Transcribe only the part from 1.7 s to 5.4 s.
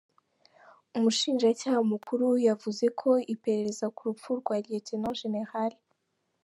mukuru yavuze ko iperereza ku rupfu rwa Lt Gen.